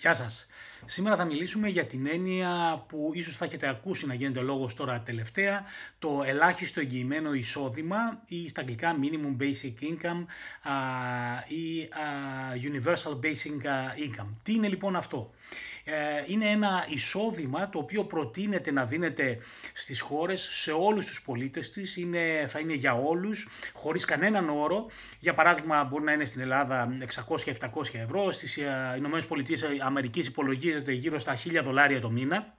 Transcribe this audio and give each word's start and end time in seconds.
Γεια 0.00 0.14
σας. 0.14 0.46
Σήμερα 0.84 1.16
θα 1.16 1.24
μιλήσουμε 1.24 1.68
για 1.68 1.86
την 1.86 2.06
έννοια 2.06 2.84
που 2.88 3.10
ίσως 3.14 3.36
θα 3.36 3.44
έχετε 3.44 3.68
ακούσει 3.68 4.06
να 4.06 4.14
γίνεται 4.14 4.40
λόγος 4.40 4.74
τώρα 4.74 5.00
τελευταία, 5.00 5.64
το 5.98 6.22
ελάχιστο 6.26 6.80
εγγυημένο 6.80 7.32
εισόδημα 7.32 8.22
ή 8.26 8.48
στα 8.48 8.60
αγγλικά 8.60 8.96
minimum 9.02 9.42
basic 9.42 9.74
income 9.80 10.24
ή 11.48 11.88
universal 12.62 13.20
basic 13.22 13.62
income. 14.06 14.28
Τι 14.42 14.52
είναι 14.54 14.68
λοιπόν 14.68 14.96
αυτό; 14.96 15.30
Ε, 15.90 16.24
είναι 16.26 16.46
ένα 16.46 16.86
εισόδημα 16.88 17.68
το 17.68 17.78
οποίο 17.78 18.04
προτείνεται 18.04 18.72
να 18.72 18.84
δίνεται 18.84 19.38
στις 19.72 20.00
χώρες 20.00 20.48
σε 20.52 20.72
όλους 20.72 21.06
τους 21.06 21.22
πολίτες 21.22 21.70
της, 21.70 21.96
είναι, 21.96 22.46
θα 22.48 22.58
είναι 22.58 22.72
για 22.72 22.94
όλους, 22.94 23.48
χωρίς 23.72 24.04
κανέναν 24.04 24.48
όρο. 24.48 24.86
Για 25.18 25.34
παράδειγμα 25.34 25.84
μπορεί 25.84 26.04
να 26.04 26.12
είναι 26.12 26.24
στην 26.24 26.40
Ελλάδα 26.40 26.96
600-700 27.26 27.54
ευρώ, 27.92 28.32
στις 28.32 28.56
ε, 28.56 28.94
Ηνωμένες 28.96 29.26
Πολιτείες 29.26 29.64
Αμερικής 29.80 30.26
υπολογίζεται 30.26 30.92
γύρω 30.92 31.18
στα 31.18 31.36
1000 31.44 31.60
δολάρια 31.64 32.00
το 32.00 32.10
μήνα 32.10 32.54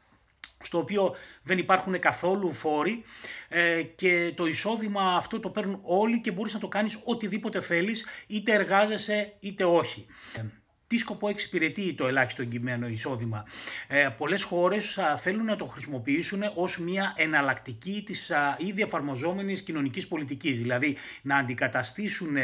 στο 0.64 0.78
οποίο 0.78 1.16
δεν 1.44 1.58
υπάρχουν 1.58 2.00
καθόλου 2.00 2.52
φόροι. 2.54 3.04
Ε, 3.48 3.82
και 3.82 4.34
το 4.36 4.46
εισόδημα 4.46 5.16
αυτό 5.16 5.40
το 5.40 5.50
παίρνουν 5.50 5.80
όλοι 5.84 6.22
και 6.22 6.32
μπορείς 6.32 6.54
να 6.54 6.60
το 6.60 6.68
κάνεις 6.68 7.02
οτιδήποτε 7.06 7.62
θέλεις, 7.62 8.08
είτε 8.28 8.54
εργάζεσαι 8.54 9.34
είτε 9.40 9.64
όχι 9.64 10.06
τι 10.90 10.98
σκοπό 10.98 11.28
εξυπηρετεί 11.30 11.94
το 11.94 12.08
ελάχιστο 12.08 12.42
εγγυημένο 12.42 12.88
εισόδημα. 12.88 13.46
Ε, 13.88 14.10
πολλές 14.18 14.44
χώρες 14.44 15.00
θέλουν 15.18 15.46
να 15.46 15.56
το 15.56 15.66
χρησιμοποιήσουν 15.66 16.42
ως 16.56 16.78
μια 16.78 17.14
εναλλακτική 17.16 18.04
της 18.06 18.32
α, 18.32 18.56
ήδη 18.60 18.82
εφαρμοζόμενης 18.82 19.62
κοινωνικής 19.62 20.08
πολιτικής. 20.08 20.58
Δηλαδή 20.58 20.98
να 21.22 21.38
αντικαταστήσουν 21.38 22.36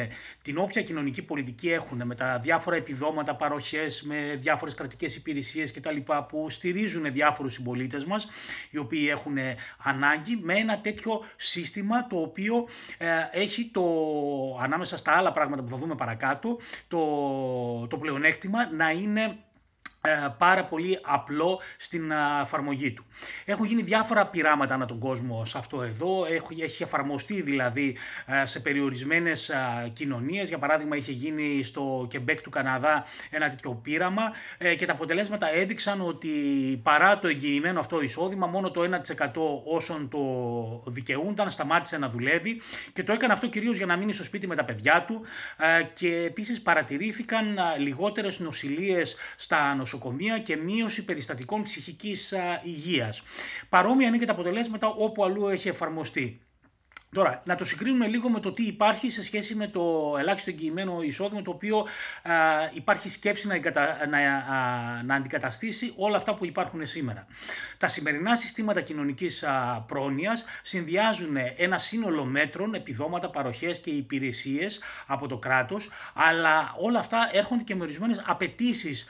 την 0.41 0.57
όποια 0.57 0.81
κοινωνική 0.81 1.21
πολιτική 1.21 1.71
έχουν 1.71 2.01
με 2.05 2.15
τα 2.15 2.39
διάφορα 2.39 2.75
επιδόματα, 2.75 3.35
παροχές, 3.35 4.01
με 4.03 4.37
διάφορες 4.39 4.73
κρατικές 4.73 5.15
υπηρεσίες 5.15 5.73
κτλ. 5.73 5.97
που 6.29 6.49
στηρίζουν 6.49 7.11
διάφορους 7.13 7.53
συμπολίτες 7.53 8.05
μας 8.05 8.27
οι 8.69 8.77
οποίοι 8.77 9.07
έχουν 9.11 9.37
ανάγκη 9.77 10.39
με 10.41 10.53
ένα 10.53 10.79
τέτοιο 10.79 11.25
σύστημα 11.35 12.07
το 12.07 12.17
οποίο 12.17 12.67
ε, 12.97 13.07
έχει 13.31 13.69
το 13.73 13.83
ανάμεσα 14.61 14.97
στα 14.97 15.11
άλλα 15.11 15.31
πράγματα 15.31 15.63
που 15.63 15.69
θα 15.69 15.77
δούμε 15.77 15.95
παρακάτω 15.95 16.59
το, 16.87 16.97
το 17.89 17.97
πλεονέκτημα 17.97 18.33
να 18.71 18.91
είναι 18.91 19.21
ε, 19.21 19.35
πάρα 20.37 20.65
πολύ 20.65 20.99
απλό 21.01 21.61
στην 21.77 22.11
εφαρμογή 22.41 22.91
του. 22.91 23.05
Έχουν 23.45 23.65
γίνει 23.65 23.81
διάφορα 23.81 24.27
πειράματα 24.27 24.73
ανά 24.73 24.85
τον 24.85 24.99
κόσμο 24.99 25.45
σε 25.45 25.57
αυτό 25.57 25.81
εδώ, 25.81 26.25
έχει 26.63 26.83
εφαρμοστεί 26.83 27.41
δηλαδή 27.41 27.97
ε, 28.25 28.45
σε 28.45 28.59
περιορισμένες 28.59 29.51
κοινωνίες, 29.93 30.47
για 30.49 30.57
παράδειγμα 30.57 30.95
είχε 30.95 31.11
γίνει 31.11 31.63
στο 31.63 32.07
Κεμπέκ 32.09 32.41
του 32.41 32.49
Καναδά 32.49 33.05
ένα 33.29 33.49
τέτοιο 33.49 33.71
πείραμα 33.83 34.31
ε, 34.57 34.75
και 34.75 34.85
τα 34.85 34.93
αποτελέσματα 34.93 35.55
έδειξαν 35.55 36.01
ότι 36.01 36.29
παρά 36.83 37.19
το 37.19 37.27
εγγυημένο 37.27 37.79
αυτό 37.79 38.01
εισόδημα 38.01 38.47
μόνο 38.47 38.71
το 38.71 38.81
1% 38.81 39.27
όσων 39.65 40.09
το 40.09 40.21
δικαιούνταν 40.85 41.51
σταμάτησε 41.51 41.97
να 41.97 42.09
δουλεύει 42.09 42.61
και 42.93 43.03
το 43.03 43.13
έκανε 43.13 43.33
αυτό 43.33 43.47
κυρίως 43.47 43.77
για 43.77 43.85
να 43.85 43.97
μείνει 43.97 44.13
στο 44.13 44.23
σπίτι 44.23 44.47
με 44.47 44.55
τα 44.55 44.65
παιδιά 44.65 45.05
του. 45.07 45.21
Και 45.93 46.15
επίσης 46.25 46.61
παρατηρήθηκαν 46.61 47.57
λιγότερες 47.77 48.39
νοσηλίες 48.39 49.15
στα 49.35 49.75
νοσοκομεία 49.75 49.94
νοσοκομεία 49.95 50.39
και 50.39 50.55
μείωση 50.55 51.05
περιστατικών 51.05 51.63
ψυχικής 51.63 52.33
υγείας. 52.63 53.23
Παρόμοια 53.69 54.07
είναι 54.07 54.17
και 54.17 54.25
τα 54.25 54.31
αποτελέσματα 54.31 54.87
όπου 54.87 55.23
αλλού 55.23 55.47
έχει 55.47 55.67
εφαρμοστεί. 55.67 56.39
Τώρα, 57.15 57.41
να 57.45 57.55
το 57.55 57.65
συγκρίνουμε 57.65 58.07
λίγο 58.07 58.29
με 58.29 58.39
το 58.39 58.51
τι 58.51 58.63
υπάρχει 58.63 59.09
σε 59.09 59.23
σχέση 59.23 59.55
με 59.55 59.67
το 59.67 60.15
ελάχιστο 60.19 60.49
εγγυημένο 60.49 61.01
εισόδημα, 61.01 61.41
το 61.41 61.51
οποίο 61.51 61.77
α, 61.77 62.33
υπάρχει 62.73 63.09
σκέψη 63.09 63.47
να, 63.47 63.59
να, 64.09 65.03
να 65.03 65.15
αντικαταστήσει 65.15 65.93
όλα 65.95 66.17
αυτά 66.17 66.35
που 66.35 66.45
υπάρχουν 66.45 66.85
σήμερα. 66.85 67.27
Τα 67.77 67.87
σημερινά 67.87 68.35
συστήματα 68.35 68.81
κοινωνικής 68.81 69.43
α, 69.43 69.83
πρόνοιας 69.87 70.45
συνδυάζουν 70.61 71.37
ένα 71.57 71.77
σύνολο 71.77 72.25
μέτρων, 72.25 72.73
επιδόματα, 72.73 73.29
παροχές 73.29 73.79
και 73.79 73.89
υπηρεσίες 73.89 74.81
από 75.07 75.27
το 75.27 75.37
κράτος, 75.37 75.89
αλλά 76.13 76.75
όλα 76.79 76.99
αυτά 76.99 77.29
έρχονται 77.31 77.63
και 77.63 77.75
με 77.75 77.83
ορισμένες 77.83 78.23
απαιτήσεις 78.25 79.09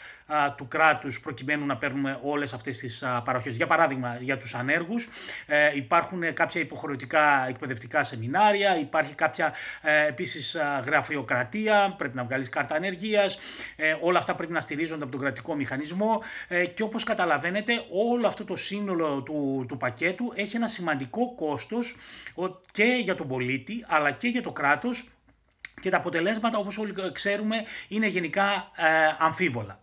του 0.57 0.67
κράτους 0.67 1.19
προκειμένου 1.19 1.65
να 1.65 1.77
παίρνουμε 1.77 2.19
όλες 2.21 2.53
αυτές 2.53 2.77
τις 2.77 3.03
παροχές. 3.23 3.55
Για 3.55 3.67
παράδειγμα, 3.67 4.17
για 4.21 4.37
τους 4.37 4.55
ανέργους 4.55 5.09
ε, 5.45 5.75
υπάρχουν 5.75 6.33
κάποια 6.33 6.61
υποχρεωτικά 6.61 7.47
εκπαιδευτικά 7.47 8.03
σεμινάρια, 8.03 8.79
υπάρχει 8.79 9.13
κάποια 9.15 9.53
ε, 9.81 10.07
επίσης 10.07 10.57
γραφειοκρατία, 10.85 11.95
πρέπει 11.97 12.15
να 12.15 12.23
βγάλεις 12.23 12.49
κάρτα 12.49 12.75
ανεργίας, 12.75 13.39
ε, 13.75 13.95
όλα 14.01 14.19
αυτά 14.19 14.35
πρέπει 14.35 14.51
να 14.51 14.61
στηρίζονται 14.61 15.03
από 15.03 15.11
τον 15.11 15.21
κρατικό 15.21 15.55
μηχανισμό 15.55 16.21
και 16.73 16.83
όπως 16.83 17.03
καταλαβαίνετε 17.03 17.73
όλο 17.91 18.27
αυτό 18.27 18.45
το 18.45 18.55
σύνολο 18.55 19.21
του, 19.21 19.65
του 19.67 19.77
πακέτου 19.77 20.33
έχει 20.35 20.55
ένα 20.55 20.67
σημαντικό 20.67 21.35
κόστος 21.35 21.95
και 22.71 22.83
για 22.83 23.15
τον 23.15 23.27
πολίτη 23.27 23.85
αλλά 23.87 24.11
και 24.11 24.27
για 24.27 24.41
το 24.41 24.51
κράτος 24.51 25.09
και 25.81 25.89
τα 25.89 25.97
αποτελέσματα 25.97 26.57
όπως 26.57 26.77
όλοι 26.77 26.93
ξέρουμε 27.11 27.55
είναι 27.87 28.07
γενικά 28.07 28.71
αμφίβολα. 29.19 29.79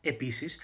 Επίσης, 0.00 0.54
ε, 0.56 0.60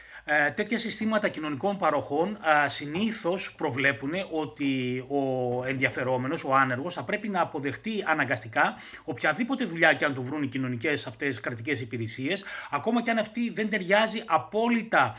τέτοια 0.55 0.79
συστήματα 0.79 1.29
κοινωνικών 1.29 1.79
παροχών 1.79 2.39
ε, 2.65 2.69
συνήθως 2.69 3.55
προβλέπουν 3.57 4.11
ότι 4.31 5.05
ο 5.09 5.65
ενδιαφερόμενος, 5.65 6.45
ο 6.45 6.55
άνεργος, 6.55 6.95
θα 6.95 7.03
πρέπει 7.03 7.29
να 7.29 7.41
αποδεχτεί 7.41 8.05
αναγκαστικά 8.07 8.75
οποιαδήποτε 9.05 9.65
δουλειά 9.65 9.93
και 9.93 10.05
αν 10.05 10.15
του 10.15 10.23
βρουν 10.23 10.43
οι 10.43 10.47
κοινωνικές 10.47 11.07
αυτές 11.07 11.41
κρατικές 11.41 11.81
υπηρεσίες, 11.81 12.45
ακόμα 12.71 13.03
και 13.03 13.11
αν 13.11 13.19
αυτή 13.19 13.51
δεν 13.51 13.71
ταιριάζει 13.71 14.23
απόλυτα 14.27 15.15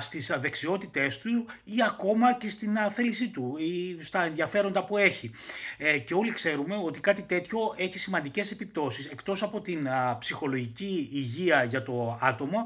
στις 0.00 0.36
δεξιότητές 0.40 1.18
του 1.18 1.46
ή 1.64 1.76
ακόμα 1.86 2.32
και 2.34 2.50
στην 2.50 2.78
θέλησή 2.90 3.28
του 3.28 3.56
ή 3.58 4.02
στα 4.04 4.24
ενδιαφέροντα 4.24 4.84
που 4.84 4.96
έχει. 4.96 5.30
Ε, 5.78 5.98
και 5.98 6.14
όλοι 6.14 6.32
ξέρουμε 6.32 6.76
ότι 6.84 7.00
κάτι 7.00 7.22
τέτοιο 7.22 7.58
έχει 7.76 7.98
σημαντικές 7.98 8.50
επιπτώσεις, 8.50 9.06
εκτός 9.06 9.42
από 9.42 9.60
την 9.60 9.88
ψυχολογική 10.18 11.08
υγεία 11.12 11.64
για 11.64 11.82
το 11.82 12.18
άτομο, 12.20 12.64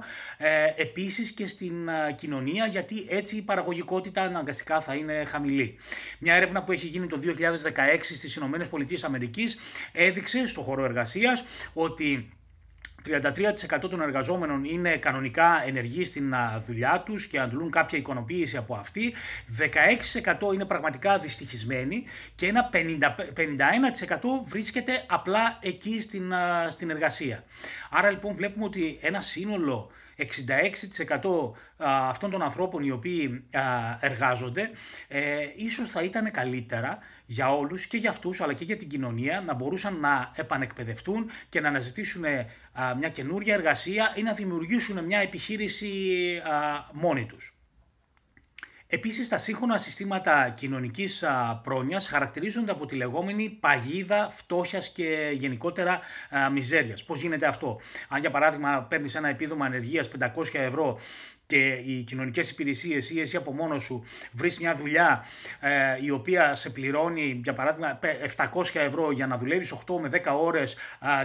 επίσης 0.77 1.31
και 1.33 1.47
στη 1.47 1.64
στην 1.65 1.89
κοινωνία 2.17 2.67
γιατί 2.67 3.07
έτσι 3.09 3.37
η 3.37 3.43
παραγωγικότητα 3.43 4.23
αναγκαστικά 4.23 4.81
θα 4.81 4.95
είναι 4.95 5.25
χαμηλή. 5.25 5.77
Μια 6.19 6.35
έρευνα 6.35 6.63
που 6.63 6.73
έχει 6.73 6.87
γίνει 6.87 7.07
το 7.07 7.21
2016 7.25 7.33
στις 8.01 8.37
Ηνωμένες 8.37 8.67
Πολιτείες 8.67 9.05
Αμερικής 9.05 9.57
έδειξε 9.93 10.47
στο 10.47 10.61
χώρο 10.61 10.85
εργασίας 10.85 11.45
ότι 11.73 12.29
33% 13.09 13.81
των 13.81 14.01
εργαζόμενων 14.01 14.65
είναι 14.65 14.97
κανονικά 14.97 15.63
ενεργοί 15.67 16.05
στην 16.05 16.35
δουλειά 16.67 17.03
τους 17.07 17.27
και 17.27 17.39
αντλούν 17.39 17.71
κάποια 17.71 17.99
εικονοποίηση 17.99 18.57
από 18.57 18.75
αυτή. 18.75 19.15
16% 20.51 20.55
είναι 20.55 20.65
πραγματικά 20.65 21.19
δυστυχισμένοι 21.19 22.05
και 22.35 22.47
ένα 22.47 22.71
50, 22.73 22.79
51% 23.35 24.19
βρίσκεται 24.45 25.05
απλά 25.07 25.59
εκεί 25.63 26.01
στην, 26.01 26.33
στην 26.69 26.91
εργασία. 26.91 27.45
Άρα 27.91 28.11
λοιπόν 28.11 28.35
βλέπουμε 28.35 28.65
ότι 28.65 28.99
ένα 29.01 29.21
σύνολο 29.21 29.91
66% 30.17 31.53
αυτών 31.79 32.31
των 32.31 32.43
ανθρώπων 32.43 32.83
οι 32.83 32.91
οποίοι 32.91 33.45
εργάζονται 34.01 34.71
ε, 35.09 35.47
ίσως 35.57 35.91
θα 35.91 36.03
ήταν 36.03 36.31
καλύτερα 36.31 36.99
για 37.27 37.55
όλους 37.55 37.87
και 37.87 37.97
για 37.97 38.11
αυτούς 38.11 38.41
αλλά 38.41 38.53
και 38.53 38.65
για 38.65 38.77
την 38.77 38.89
κοινωνία 38.89 39.41
να 39.41 39.55
μπορούσαν 39.55 40.01
να 40.01 40.31
επανεκπαιδευτούν 40.35 41.31
και 41.49 41.61
να 41.61 41.69
αναζητήσουν 41.69 42.25
μια 42.99 43.09
καινούργια 43.09 43.55
εργασία 43.55 44.13
ή 44.17 44.23
να 44.23 44.33
δημιουργήσουν 44.33 45.05
μια 45.05 45.19
επιχείρηση 45.19 45.91
μόνοι 46.93 47.27
τους. 47.27 47.55
Επίσης, 48.87 49.29
τα 49.29 49.39
σύγχρονα 49.39 49.79
συστήματα 49.79 50.49
κοινωνικής 50.57 51.25
πρόνοιας 51.63 52.09
χαρακτηρίζονται 52.09 52.71
από 52.71 52.87
τη 52.87 52.95
λεγόμενη 52.97 53.49
παγίδα 53.61 54.29
φτώχειας 54.31 54.89
και 54.93 55.31
γενικότερα 55.35 56.01
μιζέριας. 56.53 57.05
Πώς 57.05 57.21
γίνεται 57.21 57.47
αυτό; 57.47 57.81
Αν 58.09 58.21
για 58.21 58.31
παράδειγμα 58.31 58.83
παίρνεις 58.83 59.15
ένα 59.15 59.29
επίδομα 59.29 59.67
ανεργίας 59.67 60.09
500 60.09 60.59
ευρώ 60.59 60.99
και 61.47 61.83
οι 61.85 62.03
κοινωνικές 62.03 62.51
υπηρεσίες 62.51 63.11
ή 63.11 63.21
εσύ 63.21 63.37
από 63.37 63.53
μόνος 63.53 63.83
σου 63.83 64.05
βρεις 64.33 64.59
μια 64.59 64.75
δουλειά 64.75 65.25
ε, 65.61 65.71
η 66.01 66.11
οποία 66.11 66.55
σε 66.55 66.71
πληρώνει 66.71 67.41
για 67.45 67.53
παράδειγμα 67.53 67.99
700 68.37 68.63
ευρώ 68.75 69.11
για 69.11 69.27
να 69.27 69.39
δουλεύεις 69.39 69.73
8 69.73 70.01
με 70.01 70.11
10 70.25 70.33
ώρες 70.41 70.77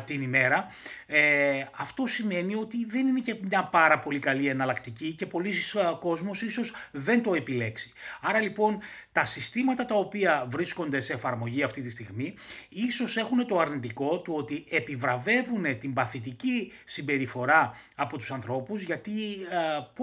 την 0.06 0.22
ημέρα, 0.22 0.68
ε, 1.06 1.64
αυτό 1.78 2.06
σημαίνει 2.06 2.56
ότι 2.56 2.86
δεν 2.86 3.08
είναι 3.08 3.20
και 3.20 3.36
μια 3.42 3.64
πάρα 3.64 4.00
πολύ 4.00 4.20
καλή 4.20 4.48
εναλλακτική 4.48 5.14
και 5.14 5.26
πολλοί 5.26 5.54
κόσμος 6.00 6.42
ίσως 6.42 6.76
δεν 6.92 7.24
το 7.24 7.34
επιλέξει. 7.34 7.94
Άρα 8.22 8.40
λοιπόν 8.40 8.80
τα 9.12 9.26
συστήματα 9.26 9.86
τα 9.86 9.96
οποία 9.96 10.48
βρίσκονται 10.50 11.00
σε 11.00 11.14
εφαρμογή 11.14 11.64
αυτή 11.64 11.82
τη 11.82 11.90
στιγμή 11.90 12.34
ίσως 12.70 13.18
έχουν 13.18 13.48
το 13.48 13.60
αρνητικό 13.60 14.20
του 14.20 14.34
ότι 14.36 14.66
επιβραβεύουν 14.70 15.80
την 15.80 15.94
παθητική 15.94 16.72
συμπεριφορά 16.84 17.72
από 17.96 18.18
τους 18.18 18.32
ανθρώπους 18.32 18.82
γιατί 18.82 19.12
ε, 19.52 19.58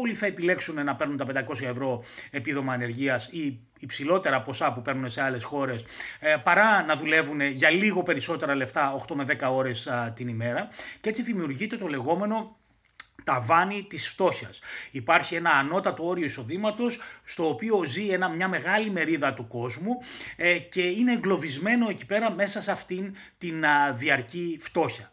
πολλοί 0.07 0.19
θα 0.19 0.27
επιλέξουν 0.27 0.85
να 0.85 0.97
παίρνουν 0.97 1.17
τα 1.17 1.27
500 1.49 1.63
ευρώ 1.63 2.05
επίδομα 2.31 2.73
ανεργίας 2.73 3.29
ή 3.33 3.61
υψηλότερα 3.79 4.43
ποσά 4.43 4.73
που 4.73 4.83
παίρνουν 4.83 5.09
σε 5.09 5.23
άλλες 5.23 5.45
χώρες 5.45 5.85
ε, 6.21 6.37
παρά 6.45 6.85
να 6.85 6.97
δουλεύουν 6.97 7.41
για 7.41 7.71
λίγο 7.71 8.03
περισσότερα 8.03 8.55
λεφτά 8.55 9.05
8 9.09 9.15
με 9.15 9.27
10 9.41 9.49
ώρες 9.53 9.89
την 10.15 10.29
ημέρα 10.29 10.69
και 11.01 11.09
έτσι 11.09 11.23
δημιουργείται 11.23 11.77
το 11.77 11.87
λεγόμενο 11.87 12.57
ταβάνι 13.25 13.87
της 13.89 14.09
φτώχειας. 14.09 14.61
Υπάρχει 14.91 15.35
ένα 15.35 15.51
ανώτατο 15.51 16.07
όριο 16.07 16.25
εισοδήματος 16.25 17.01
στο 17.25 17.49
οποίο 17.49 17.85
ζει 17.85 18.09
ένα, 18.09 18.29
μια 18.29 18.49
μεγάλη 18.49 18.91
μερίδα 18.91 19.35
του 19.35 19.47
κόσμου 19.47 19.93
ε, 20.37 20.59
και 20.59 20.83
είναι 20.83 21.13
εγκλωβισμένο 21.13 21.89
εκεί 21.89 22.07
πέρα 22.07 22.31
μέσα 22.31 22.63
σε 22.63 22.71
αυτήν 22.71 23.15
την 23.39 23.65
διαρκή 23.97 24.59
φτώχεια. 24.61 25.11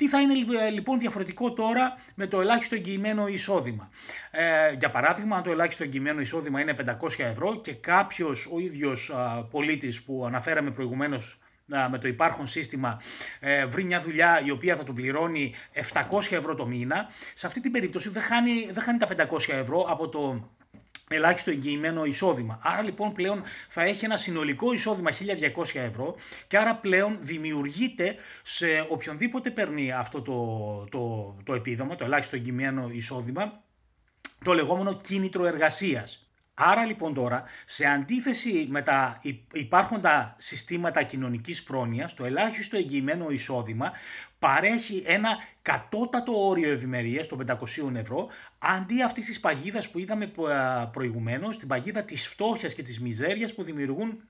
Τι 0.00 0.08
θα 0.08 0.20
είναι 0.20 0.34
λοιπόν 0.70 0.98
διαφορετικό 0.98 1.52
τώρα 1.52 1.96
με 2.14 2.26
το 2.26 2.40
ελάχιστο 2.40 2.74
εγγυημένο 2.74 3.26
εισόδημα; 3.26 3.90
Ε, 4.30 4.72
για 4.78 4.90
παράδειγμα, 4.90 5.36
αν 5.36 5.42
το 5.42 5.50
ελάχιστο 5.50 5.82
εγγυημένο 5.82 6.20
εισόδημα 6.20 6.60
είναι 6.60 6.76
500 7.00 7.18
ευρώ 7.18 7.60
και 7.60 7.72
κάποιος 7.72 8.48
ο 8.52 8.58
ίδιος 8.58 9.10
α, 9.10 9.44
πολίτης 9.50 10.02
που 10.02 10.24
αναφέραμε 10.26 10.70
προηγουμένως 10.70 11.38
με 11.90 11.98
το 11.98 12.08
υπάρχον 12.08 12.46
σύστημα 12.46 13.00
ε, 13.40 13.66
βρει 13.66 13.84
μια 13.84 14.00
δουλειά 14.00 14.40
η 14.44 14.50
οποία 14.50 14.76
θα 14.76 14.84
του 14.84 14.94
πληρώνει 14.94 15.54
700 15.74 15.82
ευρώ 16.30 16.54
το 16.54 16.66
μήνα, 16.66 17.08
σε 17.34 17.46
αυτή 17.46 17.60
την 17.60 17.72
περίπτωση 17.72 18.08
δεν 18.08 18.22
χάνει, 18.22 18.70
δεν 18.72 18.82
χάνει 18.82 18.98
τα 18.98 19.08
500 19.30 19.48
ευρώ 19.48 19.86
από 19.88 20.08
το 20.08 20.48
ελάχιστο 21.14 21.50
εγγυημένο 21.50 22.04
εισόδημα. 22.04 22.58
Άρα 22.62 22.82
λοιπόν 22.82 23.12
πλέον 23.12 23.42
θα 23.68 23.82
έχει 23.82 24.04
ένα 24.04 24.16
συνολικό 24.16 24.72
εισόδημα 24.72 25.10
1200 25.12 25.74
ευρώ 25.74 26.14
και 26.46 26.58
άρα 26.58 26.74
πλέον 26.74 27.18
δημιουργείται 27.20 28.14
σε 28.42 28.86
οποιονδήποτε 28.88 29.50
παίρνει 29.50 29.92
αυτό 29.92 30.22
το, 30.22 30.86
το, 30.90 31.36
το 31.44 31.54
επίδομα, 31.54 31.96
το 31.96 32.04
ελάχιστο 32.04 32.36
εγγυημένο 32.36 32.88
εισόδημα, 32.92 33.62
το 34.44 34.52
λεγόμενο 34.52 34.94
κίνητρο 34.94 35.46
εργασίας. 35.46 36.30
Άρα 36.54 36.84
λοιπόν 36.84 37.14
τώρα, 37.14 37.44
σε 37.64 37.86
αντίθεση 37.86 38.66
με 38.70 38.82
τα 38.82 39.20
υπάρχοντα 39.52 40.34
συστήματα 40.38 41.02
κοινωνικής 41.02 41.62
πρόνοιας, 41.62 42.14
το 42.14 42.24
ελάχιστο 42.24 42.76
εγγυημένο 42.76 43.30
εισόδημα 43.30 43.92
παρέχει 44.40 45.02
ένα 45.06 45.38
κατώτατο 45.62 46.46
όριο 46.48 46.70
ευημερίας 46.72 47.26
των 47.26 47.38
500 47.46 47.94
ευρώ, 47.94 48.28
αντί 48.58 49.02
αυτής 49.02 49.26
της 49.26 49.40
παγίδας 49.40 49.90
που 49.90 49.98
είδαμε 49.98 50.32
προηγουμένως, 50.92 51.58
την 51.58 51.68
παγίδα 51.68 52.02
της 52.02 52.28
φτώχειας 52.28 52.74
και 52.74 52.82
της 52.82 53.00
μιζέριας 53.00 53.54
που 53.54 53.62
δημιουργούν 53.62 54.20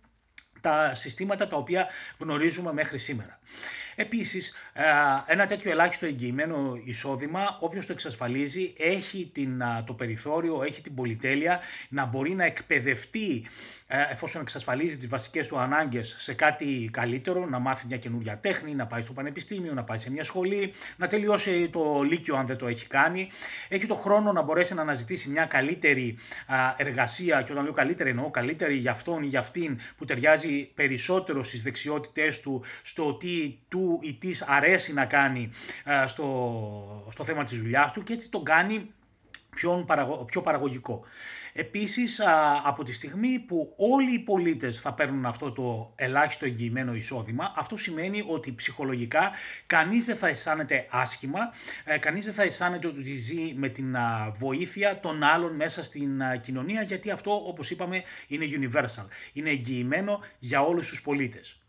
τα 0.60 0.94
συστήματα 0.94 1.48
τα 1.48 1.56
οποία 1.56 1.88
γνωρίζουμε 2.18 2.72
μέχρι 2.72 2.98
σήμερα. 2.98 3.40
Επίσης, 4.00 4.56
ε, 4.72 4.82
ένα 5.26 5.46
τέτοιο 5.46 5.70
ελάχιστο 5.70 6.06
εγγυημένο 6.06 6.78
εισόδημα, 6.84 7.58
όποιος 7.60 7.86
το 7.86 7.92
εξασφαλίζει, 7.92 8.74
έχει 8.78 9.30
την, 9.34 9.62
το 9.86 9.92
περιθώριο, 9.92 10.62
έχει 10.62 10.82
την 10.82 10.94
πολυτέλεια 10.94 11.60
να 11.88 12.04
μπορεί 12.04 12.34
να 12.34 12.44
εκπαιδευτεί 12.44 13.46
ε, 13.86 14.06
εφόσον 14.10 14.40
εξασφαλίζει 14.40 14.96
τις 14.98 15.08
βασικές 15.08 15.48
του 15.48 15.58
ανάγκες 15.58 16.16
σε 16.18 16.34
κάτι 16.34 16.88
καλύτερο, 16.92 17.46
να 17.46 17.58
μάθει 17.58 17.86
μια 17.86 17.96
καινούργια 17.96 18.38
τέχνη, 18.38 18.74
να 18.74 18.86
πάει 18.86 19.02
στο 19.02 19.12
πανεπιστήμιο, 19.12 19.74
να 19.74 19.84
πάει 19.84 19.98
σε 19.98 20.10
μια 20.10 20.24
σχολή, 20.24 20.72
να 20.96 21.06
τελειώσει 21.06 21.68
το 21.68 22.02
λύκειο 22.02 22.36
αν 22.36 22.46
δεν 22.46 22.56
το 22.56 22.66
έχει 22.66 22.86
κάνει. 22.86 23.28
Έχει 23.68 23.86
το 23.86 23.94
χρόνο 23.94 24.32
να 24.32 24.42
μπορέσει 24.42 24.74
να 24.74 24.82
αναζητήσει 24.82 25.30
μια 25.30 25.44
καλύτερη 25.44 26.16
εργασία 26.76 27.42
και 27.42 27.52
όταν 27.52 27.64
λέω 27.64 27.72
καλύτερη 27.72 28.10
εννοώ 28.10 28.30
καλύτερη 28.30 28.74
για 28.74 28.90
αυτόν 28.90 29.22
ή 29.22 29.26
για 29.26 29.40
αυτήν 29.40 29.80
που 29.96 30.04
ταιριάζει 30.04 30.70
περισσότερο 30.74 31.42
στις 31.42 31.62
δεξιότητές 31.62 32.40
του, 32.40 32.64
στο 32.82 33.14
τι 33.14 33.58
του 33.68 33.89
ή 34.02 34.14
της 34.14 34.42
αρέσει 34.42 34.92
να 34.92 35.04
κάνει 35.04 35.50
στο, 36.06 37.08
στο 37.10 37.24
θέμα 37.24 37.44
της 37.44 37.58
δουλειάς 37.58 37.92
του 37.92 38.02
και 38.02 38.12
έτσι 38.12 38.30
τον 38.30 38.44
κάνει 38.44 38.90
πιο, 39.50 39.86
πιο 40.26 40.40
παραγωγικό. 40.40 41.04
Επίσης, 41.52 42.20
από 42.64 42.84
τη 42.84 42.92
στιγμή 42.92 43.44
που 43.48 43.74
όλοι 43.76 44.14
οι 44.14 44.18
πολίτες 44.18 44.80
θα 44.80 44.94
παίρνουν 44.94 45.26
αυτό 45.26 45.52
το 45.52 45.92
ελάχιστο 45.96 46.44
εγγυημένο 46.44 46.94
εισόδημα, 46.94 47.52
αυτό 47.56 47.76
σημαίνει 47.76 48.24
ότι 48.28 48.52
ψυχολογικά 48.52 49.30
κανείς 49.66 50.04
δεν 50.04 50.16
θα 50.16 50.28
αισθάνεται 50.28 50.86
άσχημα, 50.90 51.38
ε, 51.84 51.98
κανείς 51.98 52.24
δεν 52.24 52.34
θα 52.34 52.42
αισθάνεται 52.42 52.86
ότι 52.86 53.14
ζει 53.14 53.54
με 53.56 53.68
την 53.68 53.96
βοήθεια 54.34 55.00
των 55.00 55.22
άλλων 55.22 55.54
μέσα 55.54 55.84
στην 55.84 56.22
κοινωνία, 56.40 56.82
γιατί 56.82 57.10
αυτό, 57.10 57.42
όπως 57.46 57.70
είπαμε, 57.70 58.02
είναι 58.28 58.46
universal. 58.60 59.06
Είναι 59.32 59.50
εγγυημένο 59.50 60.20
για 60.38 60.60
όλους 60.62 60.88
τους 60.88 61.02
πολίτες. 61.02 61.59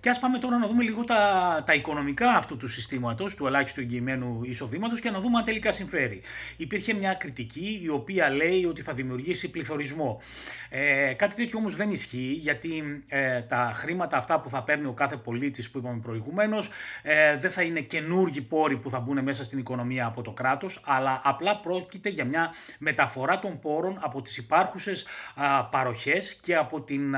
Και 0.00 0.08
ας 0.08 0.18
πάμε 0.18 0.38
τώρα 0.38 0.58
να 0.58 0.66
δούμε 0.66 0.82
λίγο 0.82 1.04
τα, 1.04 1.62
τα 1.66 1.74
οικονομικά 1.74 2.30
αυτού 2.30 2.56
του 2.56 2.68
συστήματος, 2.68 3.34
του 3.34 3.46
ελάχιστου 3.46 3.80
εγγυημένου 3.80 4.40
εισοδήματος 4.42 5.00
και 5.00 5.10
να 5.10 5.20
δούμε 5.20 5.38
αν 5.38 5.44
τελικά 5.44 5.72
συμφέρει. 5.72 6.22
Υπήρχε 6.56 6.94
μια 6.94 7.14
κριτική 7.14 7.80
η 7.82 7.88
οποία 7.88 8.30
λέει 8.30 8.64
ότι 8.64 8.82
θα 8.82 8.94
δημιουργήσει 8.94 9.50
πληθωρισμό. 9.50 10.20
Ε, 10.68 11.12
κάτι 11.12 11.34
τέτοιο 11.34 11.58
όμως 11.58 11.76
δεν 11.76 11.90
ισχύει 11.90 12.38
γιατί 12.40 13.02
ε, 13.08 13.40
τα 13.40 13.72
χρήματα 13.74 14.16
αυτά 14.16 14.40
που 14.40 14.48
θα 14.48 14.62
παίρνει 14.62 14.86
ο 14.86 14.92
κάθε 14.92 15.16
πολίτης 15.16 15.70
που 15.70 15.78
είπαμε 15.78 16.00
προηγουμένως 16.00 16.70
ε, 17.02 17.36
δεν 17.36 17.50
θα 17.50 17.62
είναι 17.62 17.80
καινούργιοι 17.80 18.40
πόροι 18.40 18.76
που 18.76 18.90
θα 18.90 19.00
μπουν 19.00 19.22
μέσα 19.22 19.44
στην 19.44 19.58
οικονομία 19.58 20.06
από 20.06 20.22
το 20.22 20.30
κράτος 20.30 20.82
αλλά 20.86 21.20
απλά 21.24 21.56
πρόκειται 21.56 22.08
για 22.08 22.24
μια 22.24 22.50
μεταφορά 22.78 23.38
των 23.38 23.60
πόρων 23.60 23.98
από 24.00 24.22
τις 24.22 24.36
υπάρχουσες 24.36 25.06
α, 25.34 25.64
παροχές 25.64 26.34
και 26.34 26.56
από 26.56 26.80
την 26.80 27.14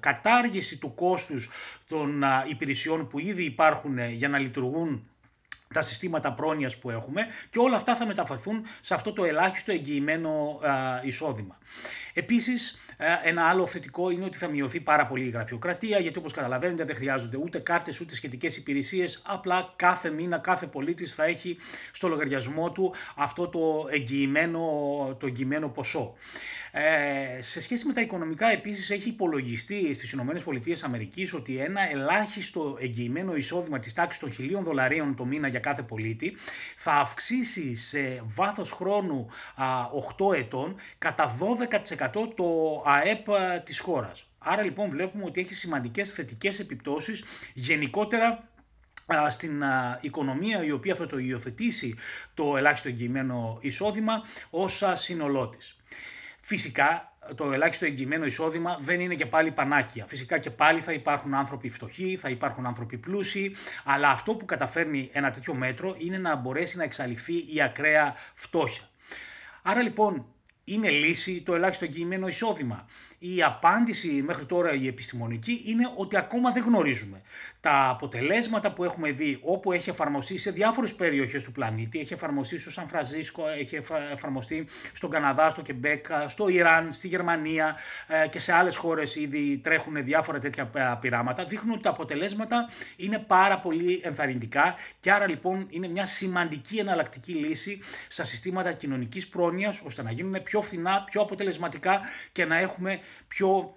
κατάργηση 0.00 0.78
του 0.78 0.94
κόστους 0.94 1.50
των 1.88 2.07
υπηρεσιών 2.48 3.08
που 3.08 3.18
ήδη 3.18 3.44
υπάρχουν 3.44 3.98
ε, 3.98 4.08
για 4.08 4.28
να 4.28 4.38
λειτουργούν 4.38 5.08
τα 5.74 5.82
συστήματα 5.82 6.32
πρόνοιας 6.32 6.78
που 6.78 6.90
έχουμε 6.90 7.26
και 7.50 7.58
όλα 7.58 7.76
αυτά 7.76 7.96
θα 7.96 8.06
μεταφερθούν 8.06 8.62
σε 8.80 8.94
αυτό 8.94 9.12
το 9.12 9.24
ελάχιστο 9.24 9.72
εγγυημένο 9.72 10.60
εισόδημα. 11.02 11.58
Επίσης, 12.14 12.78
ε, 12.86 12.87
ένα 13.24 13.48
άλλο 13.48 13.66
θετικό 13.66 14.10
είναι 14.10 14.24
ότι 14.24 14.38
θα 14.38 14.48
μειωθεί 14.48 14.80
πάρα 14.80 15.06
πολύ 15.06 15.24
η 15.24 15.30
γραφειοκρατία, 15.30 15.98
γιατί 15.98 16.18
όπως 16.18 16.32
καταλαβαίνετε 16.32 16.84
δεν 16.84 16.94
χρειάζονται 16.94 17.36
ούτε 17.36 17.58
κάρτες 17.58 18.00
ούτε 18.00 18.14
σχετικές 18.14 18.56
υπηρεσίες, 18.56 19.22
απλά 19.26 19.72
κάθε 19.76 20.10
μήνα 20.10 20.38
κάθε 20.38 20.66
πολίτης 20.66 21.14
θα 21.14 21.24
έχει 21.24 21.56
στο 21.92 22.08
λογαριασμό 22.08 22.70
του 22.70 22.94
αυτό 23.16 23.48
το 23.48 23.86
εγγυημένο, 23.90 24.60
το 25.20 25.26
εγγυημένο 25.26 25.68
ποσό. 25.68 26.14
Ε, 26.72 27.42
σε 27.42 27.60
σχέση 27.60 27.86
με 27.86 27.92
τα 27.92 28.00
οικονομικά 28.00 28.50
επίσης 28.50 28.90
έχει 28.90 29.08
υπολογιστεί 29.08 29.94
στις 29.94 30.12
ΗΠΑ 30.12 31.36
ότι 31.36 31.58
ένα 31.58 31.90
ελάχιστο 31.90 32.76
εγγυημένο 32.80 33.36
εισόδημα 33.36 33.78
της 33.78 33.92
τάξης 33.92 34.20
των 34.20 34.32
χιλίων 34.32 34.64
δολαρίων 34.64 35.16
το 35.16 35.24
μήνα 35.24 35.48
για 35.48 35.60
κάθε 35.60 35.82
πολίτη 35.82 36.36
θα 36.76 36.92
αυξήσει 36.92 37.74
σε 37.74 38.22
βάθος 38.24 38.70
χρόνου 38.70 39.26
α, 39.54 39.64
8 40.18 40.34
ετών 40.36 40.76
κατά 40.98 41.36
12% 42.10 42.10
το 42.36 42.82
ΑΕΠ 42.90 43.26
της 43.64 43.78
χώρας. 43.78 44.26
Άρα 44.38 44.62
λοιπόν 44.62 44.90
βλέπουμε 44.90 45.24
ότι 45.24 45.40
έχει 45.40 45.54
σημαντικές 45.54 46.12
θετικές 46.12 46.58
επιπτώσεις 46.58 47.24
γενικότερα 47.54 48.48
στην 49.28 49.62
οικονομία 50.00 50.64
η 50.64 50.70
οποία 50.70 50.94
θα 50.94 51.06
το 51.06 51.18
υιοθετήσει 51.18 51.96
το 52.34 52.56
ελάχιστο 52.56 52.88
εγγυημένο 52.88 53.58
εισόδημα 53.60 54.22
ως 54.50 54.82
σύνολό 54.92 55.48
της. 55.48 55.76
Φυσικά 56.40 57.12
το 57.34 57.52
ελάχιστο 57.52 57.84
εγγυημένο 57.84 58.24
εισόδημα 58.24 58.78
δεν 58.80 59.00
είναι 59.00 59.14
και 59.14 59.26
πάλι 59.26 59.50
πανάκια. 59.50 60.06
Φυσικά 60.06 60.38
και 60.38 60.50
πάλι 60.50 60.80
θα 60.80 60.92
υπάρχουν 60.92 61.34
άνθρωποι 61.34 61.70
φτωχοί, 61.70 62.16
θα 62.16 62.28
υπάρχουν 62.28 62.66
άνθρωποι 62.66 62.96
πλούσιοι, 62.98 63.54
αλλά 63.84 64.08
αυτό 64.08 64.34
που 64.34 64.44
καταφέρνει 64.44 65.10
ένα 65.12 65.30
τέτοιο 65.30 65.54
μέτρο 65.54 65.94
είναι 65.98 66.18
να 66.18 66.36
μπορέσει 66.36 66.76
να 66.76 66.84
εξαλειφθεί 66.84 67.54
η 67.54 67.62
ακραία 67.62 68.14
φτώχεια. 68.34 68.88
Άρα 69.62 69.82
λοιπόν 69.82 70.26
είναι 70.68 70.90
λύση 70.90 71.42
το 71.42 71.54
ελάχιστο 71.54 71.84
εγγυημένο 71.84 72.28
εισόδημα. 72.28 72.86
Η 73.18 73.42
απάντηση 73.42 74.08
μέχρι 74.08 74.44
τώρα 74.44 74.72
η 74.74 74.86
επιστημονική 74.86 75.62
είναι 75.66 75.92
ότι 75.96 76.16
ακόμα 76.16 76.52
δεν 76.52 76.62
γνωρίζουμε. 76.62 77.22
Τα 77.60 77.88
αποτελέσματα 77.88 78.72
που 78.72 78.84
έχουμε 78.84 79.10
δει 79.10 79.38
όπου 79.42 79.72
έχει 79.72 79.90
εφαρμοστεί 79.90 80.38
σε 80.38 80.50
διάφορες 80.50 80.94
περιοχές 80.94 81.44
του 81.44 81.52
πλανήτη, 81.52 81.98
έχει 81.98 82.12
εφαρμοστεί 82.12 82.58
στο 82.58 82.70
Σαν 82.70 82.88
Φρανσίσκο, 82.88 83.48
έχει 83.48 83.80
εφαρμοστεί 84.12 84.66
στον 84.92 85.10
Καναδά, 85.10 85.50
στο 85.50 85.62
Κεμπέκ, 85.62 86.06
στο 86.26 86.48
Ιράν, 86.48 86.92
στη 86.92 87.08
Γερμανία 87.08 87.76
ε, 88.06 88.28
και 88.28 88.38
σε 88.38 88.52
άλλες 88.52 88.76
χώρες 88.76 89.16
ήδη 89.16 89.58
τρέχουν 89.62 90.04
διάφορα 90.04 90.38
τέτοια 90.38 90.70
ε, 90.74 90.80
πειράματα, 91.00 91.44
δείχνουν 91.44 91.72
ότι 91.72 91.82
τα 91.82 91.90
αποτελέσματα 91.90 92.68
είναι 92.96 93.18
πάρα 93.18 93.58
πολύ 93.58 94.00
ενθαρρυντικά 94.04 94.74
και 95.00 95.12
άρα 95.12 95.28
λοιπόν 95.28 95.66
είναι 95.70 95.88
μια 95.88 96.06
σημαντική 96.06 96.76
εναλλακτική 96.76 97.32
λύση 97.32 97.78
στα 98.08 98.24
συστήματα 98.24 98.72
κοινωνικής 98.72 99.28
πρόνοιας 99.28 99.82
ώστε 99.84 100.02
να 100.02 100.10
γίνουν 100.10 100.42
πιο 100.42 100.60
φθηνά, 100.60 101.04
πιο 101.10 101.20
αποτελεσματικά 101.20 102.00
και 102.32 102.44
να 102.44 102.58
έχουμε 102.58 103.00
πιο 103.28 103.74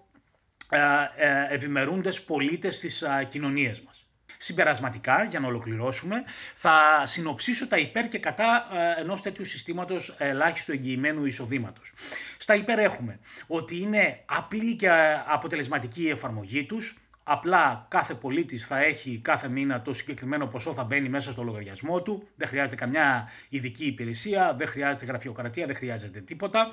ε, 0.69 0.77
ε, 1.15 1.53
ευημερούντες 1.53 2.23
πολίτες 2.23 2.75
στις 2.75 3.03
κοινωνίες 3.29 3.81
μας. 3.81 4.05
Συμπερασματικά, 4.37 5.23
για 5.23 5.39
να 5.39 5.47
ολοκληρώσουμε, 5.47 6.23
θα 6.55 7.03
συνοψίσω 7.05 7.67
τα 7.67 7.77
υπέρ 7.77 8.07
και 8.09 8.19
κατά 8.19 8.67
ε, 8.97 9.01
ενός 9.01 9.21
τέτοιου 9.21 9.45
συστήματος 9.45 10.15
ελάχιστου 10.17 10.71
εγγυημένου 10.71 11.25
εισοδήματος. 11.25 11.93
Στα 12.37 12.55
υπέρ 12.55 12.79
έχουμε 12.79 13.19
ότι 13.47 13.77
είναι 13.77 14.23
απλή 14.25 14.75
και 14.75 14.89
αποτελεσματική 15.25 16.01
η 16.01 16.09
εφαρμογή 16.09 16.65
τους, 16.65 16.97
Απλά 17.23 17.85
κάθε 17.89 18.13
πολίτης 18.13 18.65
θα 18.65 18.83
έχει 18.83 19.19
κάθε 19.23 19.47
μήνα 19.47 19.81
το 19.81 19.93
συγκεκριμένο 19.93 20.47
ποσό 20.47 20.73
θα 20.73 20.83
μπαίνει 20.83 21.09
μέσα 21.09 21.31
στο 21.31 21.43
λογαριασμό 21.43 22.01
του. 22.01 22.27
Δεν 22.35 22.47
χρειάζεται 22.47 22.75
καμιά 22.75 23.29
ειδική 23.49 23.85
υπηρεσία, 23.85 24.55
δεν 24.57 24.67
χρειάζεται 24.67 25.05
γραφειοκρατία, 25.05 25.65
δεν 25.65 25.75
χρειάζεται 25.75 26.19
τίποτα. 26.19 26.69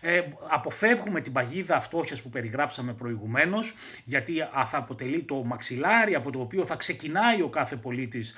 Ε, 0.00 0.22
αποφεύγουμε 0.48 1.20
την 1.20 1.32
παγίδα 1.32 1.80
φτώχειας 1.80 2.22
που 2.22 2.28
περιγράψαμε 2.28 2.92
προηγουμένως, 2.94 3.74
γιατί 4.04 4.36
θα 4.66 4.76
αποτελεί 4.76 5.22
το 5.22 5.44
μαξιλάρι 5.44 6.14
από 6.14 6.30
το 6.30 6.40
οποίο 6.40 6.64
θα 6.64 6.76
ξεκινάει 6.76 7.42
ο 7.42 7.48
κάθε 7.48 7.76
πολίτης 7.76 8.34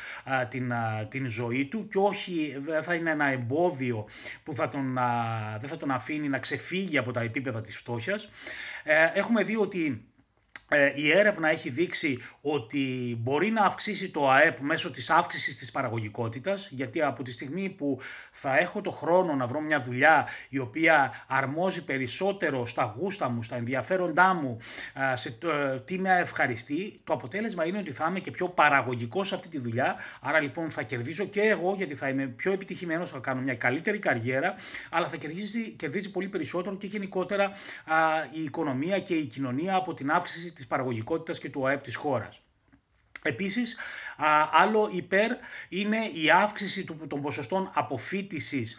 την, 0.48 0.72
την 1.08 1.28
ζωή 1.28 1.66
του 1.66 1.88
και 1.88 1.98
όχι 1.98 2.56
δεν 2.60 2.82
θα 2.82 2.94
είναι 2.94 3.10
ένα 3.10 3.26
εμπόδιο 3.26 4.06
που 4.42 4.54
θα 4.54 4.68
τον, 4.68 4.98
δεν 5.60 5.68
θα 5.68 5.76
τον 5.76 5.90
αφήνει 5.90 6.28
να 6.28 6.38
ξεφύγει 6.38 6.98
από 6.98 7.12
τα 7.12 7.20
επίπεδα 7.20 7.60
της 7.60 7.76
φτώχειας. 7.76 8.28
Ε, 8.84 9.10
έχουμε 9.14 9.42
δει 9.42 9.56
ότι 9.56 9.86
ε, 9.86 10.13
η 10.94 11.10
έρευνα 11.10 11.48
έχει 11.48 11.70
δείξει 11.70 12.22
ότι 12.46 13.16
μπορεί 13.20 13.50
να 13.50 13.62
αυξήσει 13.64 14.10
το 14.10 14.30
ΑΕΠ 14.30 14.60
μέσω 14.60 14.90
της 14.90 15.10
αύξησης 15.10 15.58
της 15.58 15.70
παραγωγικότητας, 15.70 16.68
γιατί 16.70 17.02
από 17.02 17.22
τη 17.22 17.32
στιγμή 17.32 17.68
που 17.68 17.98
θα 18.30 18.58
έχω 18.58 18.80
το 18.80 18.90
χρόνο 18.90 19.34
να 19.34 19.46
βρω 19.46 19.60
μια 19.60 19.80
δουλειά 19.82 20.28
η 20.48 20.58
οποία 20.58 21.24
αρμόζει 21.26 21.84
περισσότερο 21.84 22.66
στα 22.66 22.94
γούστα 22.98 23.28
μου, 23.28 23.42
στα 23.42 23.56
ενδιαφέροντά 23.56 24.34
μου, 24.34 24.58
σε 25.14 25.28
ε, 25.28 25.78
τι 25.78 25.98
με 25.98 26.18
ευχαριστεί, 26.18 27.00
το 27.04 27.12
αποτέλεσμα 27.12 27.66
είναι 27.66 27.78
ότι 27.78 27.92
θα 27.92 28.06
είμαι 28.08 28.20
και 28.20 28.30
πιο 28.30 28.48
παραγωγικός 28.48 29.28
σε 29.28 29.34
αυτή 29.34 29.48
τη 29.48 29.58
δουλειά, 29.58 29.96
άρα 30.20 30.40
λοιπόν 30.40 30.70
θα 30.70 30.82
κερδίζω 30.82 31.24
και 31.24 31.40
εγώ 31.40 31.74
γιατί 31.76 31.94
θα 31.94 32.08
είμαι 32.08 32.26
πιο 32.26 32.52
επιτυχημένος, 32.52 33.10
θα 33.10 33.18
κάνω 33.18 33.40
μια 33.40 33.54
καλύτερη 33.54 33.98
καριέρα, 33.98 34.54
αλλά 34.90 35.08
θα 35.08 35.16
κερδίζει, 35.16 35.70
κερδίζει 35.70 36.10
πολύ 36.10 36.28
περισσότερο 36.28 36.76
και 36.76 36.86
γενικότερα 36.86 37.52
η 38.32 38.42
οικονομία 38.42 39.00
και 39.00 39.14
η 39.14 39.24
κοινωνία 39.24 39.74
από 39.74 39.94
την 39.94 40.10
αύξηση 40.10 40.52
της 40.52 40.66
παραγωγικότητας 40.66 41.38
και 41.38 41.50
του 41.50 41.66
ΑΕΠ 41.66 41.82
της 41.82 41.96
χώρας. 41.96 42.33
Επίσης, 43.26 43.76
άλλο 44.52 44.90
υπέρ 44.92 45.30
είναι 45.68 45.96
η 45.96 46.30
αύξηση 46.30 46.84
των 47.08 47.20
ποσοστών 47.22 47.70
αποφύτησης 47.74 48.78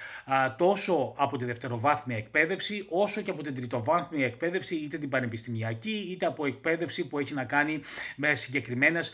τόσο 0.58 1.14
από 1.18 1.38
τη 1.38 1.46
δευτεροβάθμια 1.46 2.18
εκπαίδευση 2.18 2.86
όσο 2.90 3.22
και 3.22 3.32
από 3.32 3.44
την 3.44 3.56
τριτοβάθμια 3.56 4.26
εκπαίδευση 4.26 4.76
είτε 4.76 4.98
την 4.98 5.10
πανεπιστημιακή 5.10 6.08
είτε 6.12 6.26
από 6.26 6.46
εκπαίδευση 6.46 7.08
που 7.08 7.20
έχει 7.20 7.34
να 7.34 7.44
κάνει 7.44 7.80
με 8.16 8.36
συγκεκριμένες 8.36 9.14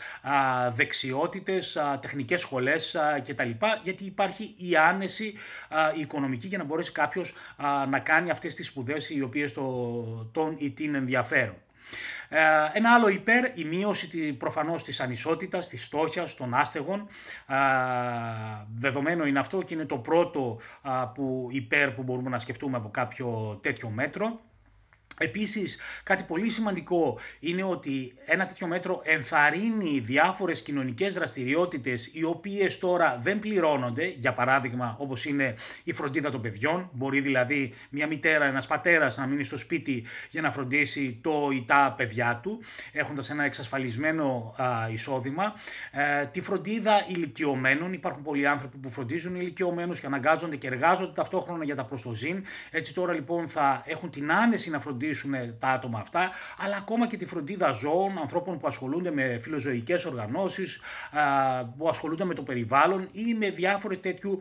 δεξιότητες, 0.74 1.78
τεχνικές 2.00 2.40
σχολές 2.40 2.96
κτλ. 3.26 3.50
Γιατί 3.82 4.04
υπάρχει 4.04 4.54
η 4.58 4.76
άνεση 4.76 5.34
η 5.96 6.00
οικονομική 6.00 6.46
για 6.46 6.58
να 6.58 6.64
μπορέσει 6.64 6.92
κάποιος 6.92 7.34
να 7.88 7.98
κάνει 7.98 8.30
αυτές 8.30 8.54
τις 8.54 8.66
σπουδές 8.66 9.10
οι 9.10 9.22
οποίες 9.22 9.52
τον 10.32 10.54
ή 10.58 10.70
την 10.70 10.94
ενδιαφέρουν. 10.94 11.56
Ε, 12.34 12.38
ένα 12.72 12.94
άλλο 12.94 13.08
υπέρ, 13.08 13.58
η 13.58 13.64
μείωση 13.64 14.32
προφανώς 14.32 14.82
της 14.82 15.00
ανισότητας, 15.00 15.68
της 15.68 15.84
φτώχειας, 15.84 16.34
των 16.34 16.54
άστεγων. 16.54 17.06
Ε, 17.46 17.56
δεδομένο 18.74 19.26
είναι 19.26 19.38
αυτό 19.38 19.62
και 19.62 19.74
είναι 19.74 19.84
το 19.84 19.98
πρώτο 19.98 20.58
που 21.14 21.48
υπέρ 21.50 21.90
που 21.90 22.02
μπορούμε 22.02 22.30
να 22.30 22.38
σκεφτούμε 22.38 22.76
από 22.76 22.90
κάποιο 22.90 23.58
τέτοιο 23.62 23.88
μέτρο. 23.88 24.40
Επίσης, 25.22 25.80
κάτι 26.02 26.22
πολύ 26.22 26.48
σημαντικό 26.48 27.18
είναι 27.40 27.62
ότι 27.62 28.14
ένα 28.26 28.46
τέτοιο 28.46 28.66
μέτρο 28.66 29.00
ενθαρρύνει 29.04 29.98
διάφορες 29.98 30.62
κοινωνικές 30.62 31.14
δραστηριότητες 31.14 32.10
οι 32.14 32.24
οποίες 32.24 32.78
τώρα 32.78 33.18
δεν 33.22 33.38
πληρώνονται, 33.38 34.14
για 34.18 34.32
παράδειγμα 34.32 34.96
όπως 34.98 35.24
είναι 35.24 35.54
η 35.84 35.92
φροντίδα 35.92 36.30
των 36.30 36.40
παιδιών, 36.40 36.90
μπορεί 36.92 37.20
δηλαδή 37.20 37.74
μια 37.90 38.06
μητέρα, 38.06 38.44
ένας 38.44 38.66
πατέρας 38.66 39.16
να 39.16 39.26
μείνει 39.26 39.44
στο 39.44 39.58
σπίτι 39.58 40.04
για 40.30 40.42
να 40.42 40.52
φροντίσει 40.52 41.18
το 41.22 41.48
ή 41.52 41.64
τα 41.66 41.94
παιδιά 41.96 42.40
του, 42.42 42.60
έχοντας 42.92 43.30
ένα 43.30 43.44
εξασφαλισμένο 43.44 44.54
εισόδημα. 44.92 45.54
Ε, 45.90 46.24
τη 46.24 46.40
φροντίδα 46.40 47.04
ηλικιωμένων, 47.08 47.92
υπάρχουν 47.92 48.22
πολλοί 48.22 48.46
άνθρωποι 48.46 48.76
που 48.76 48.90
φροντίζουν 48.90 49.34
ηλικιωμένους 49.34 50.00
και 50.00 50.06
αναγκάζονται 50.06 50.56
και 50.56 50.66
εργάζονται 50.66 51.12
ταυτόχρονα 51.12 51.64
για 51.64 51.74
τα 51.74 51.84
προστοζήν, 51.84 52.44
έτσι 52.70 52.94
τώρα 52.94 53.12
λοιπόν 53.12 53.48
θα 53.48 53.82
έχουν 53.86 54.10
την 54.10 54.32
άνεση 54.32 54.70
να 54.70 54.80
φροντίσουν 54.80 55.10
φροντίσουν 55.14 55.58
τα 55.58 55.68
άτομα 55.68 55.98
αυτά, 55.98 56.30
αλλά 56.58 56.76
ακόμα 56.76 57.06
και 57.06 57.16
τη 57.16 57.26
φροντίδα 57.26 57.72
ζώων, 57.72 58.18
ανθρώπων 58.18 58.58
που 58.58 58.66
ασχολούνται 58.66 59.10
με 59.10 59.38
φιλοζωικές 59.42 60.04
οργανώσεις, 60.04 60.80
που 61.78 61.88
ασχολούνται 61.88 62.24
με 62.24 62.34
το 62.34 62.42
περιβάλλον 62.42 63.08
ή 63.12 63.34
με 63.34 63.50
διάφορε 63.50 63.96
τέτοιου 63.96 64.38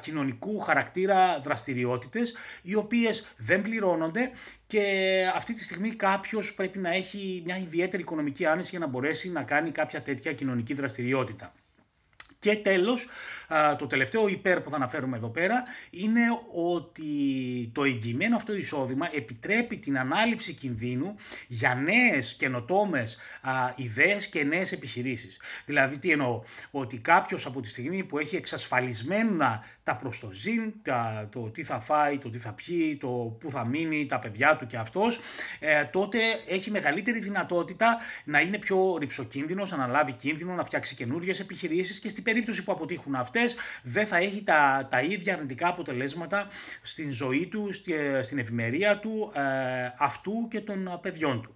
κοινωνικού 0.00 0.58
χαρακτήρα 0.58 1.40
δραστηριότητες, 1.44 2.36
οι 2.62 2.74
οποίες 2.74 3.34
δεν 3.36 3.62
πληρώνονται 3.62 4.30
και 4.66 4.82
αυτή 5.34 5.54
τη 5.54 5.62
στιγμή 5.62 5.90
κάποιος 5.90 6.54
πρέπει 6.54 6.78
να 6.78 6.94
έχει 6.94 7.42
μια 7.44 7.56
ιδιαίτερη 7.56 8.02
οικονομική 8.02 8.46
άνεση 8.46 8.68
για 8.70 8.78
να 8.78 8.86
μπορέσει 8.86 9.30
να 9.30 9.42
κάνει 9.42 9.70
κάποια 9.70 10.02
τέτοια 10.02 10.32
κοινωνική 10.32 10.74
δραστηριότητα. 10.74 11.52
Και 12.38 12.56
τέλος, 12.56 13.08
το 13.78 13.86
τελευταίο 13.86 14.28
υπέρ 14.28 14.60
που 14.60 14.70
θα 14.70 14.76
αναφέρουμε 14.76 15.16
εδώ 15.16 15.28
πέρα 15.28 15.62
είναι 15.90 16.20
ότι 16.74 17.04
το 17.74 17.84
εγγυημένο 17.84 18.36
αυτό 18.36 18.54
εισόδημα 18.54 19.08
επιτρέπει 19.12 19.76
την 19.76 19.98
ανάληψη 19.98 20.52
κινδύνου 20.52 21.14
για 21.48 21.74
νέες 21.74 22.34
καινοτόμες 22.34 23.18
ιδέες 23.76 24.28
και 24.28 24.44
νέες 24.44 24.72
επιχειρήσεις. 24.72 25.40
Δηλαδή 25.66 25.98
τι 25.98 26.10
εννοώ, 26.10 26.42
ότι 26.70 26.98
κάποιος 26.98 27.46
από 27.46 27.60
τη 27.60 27.68
στιγμή 27.68 28.04
που 28.04 28.18
έχει 28.18 28.36
εξασφαλισμένα 28.36 29.64
τα 29.82 29.96
προστοζήν, 29.96 30.72
τα, 30.82 31.28
το 31.32 31.40
τι 31.40 31.64
θα 31.64 31.80
φάει, 31.80 32.18
το 32.18 32.30
τι 32.30 32.38
θα 32.38 32.52
πιει, 32.52 32.96
το 32.96 33.36
πού 33.40 33.50
θα 33.50 33.64
μείνει, 33.64 34.06
τα 34.06 34.18
παιδιά 34.18 34.56
του 34.56 34.66
και 34.66 34.76
αυτός, 34.76 35.20
ε, 35.58 35.84
τότε 35.84 36.18
έχει 36.48 36.70
μεγαλύτερη 36.70 37.18
δυνατότητα 37.18 37.96
να 38.24 38.40
είναι 38.40 38.58
πιο 38.58 38.96
ρηψοκίνδυνος, 38.98 39.70
να 39.70 39.76
αναλάβει 39.76 40.12
κίνδυνο, 40.12 40.54
να 40.54 40.64
φτιάξει 40.64 40.94
καινούργιες 40.94 41.40
επιχειρήσεις 41.40 41.98
και 41.98 42.08
στην 42.08 42.22
περίπτωση 42.22 42.64
που 42.64 42.72
αποτύχουν 42.72 43.14
αυτές 43.14 43.39
δεν 43.82 44.06
θα 44.06 44.16
έχει 44.16 44.42
τα, 44.42 44.88
τα 44.90 45.00
ίδια 45.02 45.34
αρνητικά 45.34 45.68
αποτελέσματα 45.68 46.48
στην 46.82 47.10
ζωή 47.10 47.46
του, 47.46 47.68
στην 48.22 48.38
ευημερία 48.38 48.98
του, 48.98 49.32
ε, 49.34 49.40
αυτού 49.98 50.48
και 50.50 50.60
των 50.60 50.98
παιδιών 51.02 51.42
του. 51.42 51.54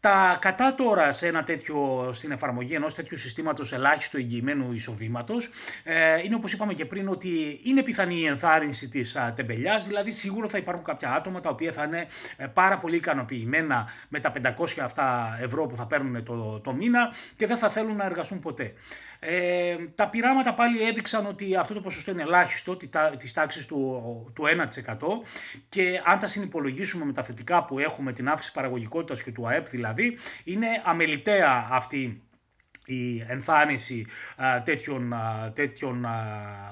Τα 0.00 0.38
κατά 0.40 0.74
τώρα 0.74 1.12
σε 1.12 1.26
ένα 1.26 1.44
τέτοιο, 1.44 2.10
στην 2.12 2.30
εφαρμογή 2.30 2.74
ενός 2.74 2.94
τέτοιου 2.94 3.16
συστήματος 3.16 3.72
ελάχιστου 3.72 4.16
εγγυημένου 4.16 4.72
εισοδήματος 4.72 5.50
ε, 5.84 6.22
είναι 6.22 6.34
όπως 6.34 6.52
είπαμε 6.52 6.74
και 6.74 6.84
πριν 6.84 7.08
ότι 7.08 7.60
είναι 7.62 7.82
πιθανή 7.82 8.16
η 8.16 8.26
ενθάρρυνση 8.26 8.88
της 8.88 9.16
α, 9.16 9.32
τεμπελιάς, 9.32 9.86
δηλαδή 9.86 10.10
σίγουρα 10.10 10.48
θα 10.48 10.58
υπάρχουν 10.58 10.84
κάποια 10.84 11.12
άτομα 11.12 11.40
τα 11.40 11.50
οποία 11.50 11.72
θα 11.72 11.84
είναι 11.84 12.06
ε, 12.36 12.46
πάρα 12.46 12.78
πολύ 12.78 12.96
ικανοποιημένα 12.96 13.92
με 14.08 14.20
τα 14.20 14.32
500 14.58 14.64
αυτά 14.82 15.38
ευρώ 15.40 15.66
που 15.66 15.76
θα 15.76 15.86
παίρνουν 15.86 16.24
το, 16.24 16.60
το 16.60 16.72
μήνα 16.72 17.14
και 17.36 17.46
δεν 17.46 17.56
θα 17.56 17.70
θέλουν 17.70 17.96
να 17.96 18.04
εργαστούν 18.04 18.40
ποτέ. 18.40 18.72
Ε, 19.22 19.76
τα 19.94 20.08
πειράματα 20.08 20.54
πάλι 20.54 20.86
έδειξαν 20.86 21.26
ότι 21.26 21.56
αυτό 21.56 21.74
το 21.74 21.80
ποσοστό 21.80 22.10
είναι 22.10 22.22
ελάχιστο, 22.22 22.76
τη 23.16 23.32
τάξη 23.32 23.68
του, 23.68 24.32
του 24.34 24.44
1% 24.46 24.96
και 25.68 26.00
αν 26.04 26.18
τα 26.18 26.26
συνυπολογίσουμε 26.26 27.04
με 27.04 27.12
τα 27.12 27.22
θετικά 27.22 27.64
που 27.64 27.78
έχουμε, 27.78 28.12
την 28.12 28.28
αύξηση 28.28 28.54
παραγωγικότητας 28.54 29.22
και 29.22 29.32
του 29.32 29.48
ΑΕΠ 29.48 29.68
δηλαδή, 29.68 30.18
είναι 30.44 30.66
αμεληταία 30.84 31.68
αυτή 31.70 32.22
η 32.86 33.24
ενθάρρυνση 33.28 34.06
τέτοιων, 34.64 35.14
τέτοιων 35.54 36.06